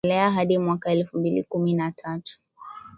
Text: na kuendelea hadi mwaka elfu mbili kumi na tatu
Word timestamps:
na 0.03 0.09
kuendelea 0.09 0.31
hadi 0.31 0.57
mwaka 0.57 0.91
elfu 0.91 1.17
mbili 1.19 1.43
kumi 1.43 1.73
na 1.75 1.91
tatu 1.91 2.39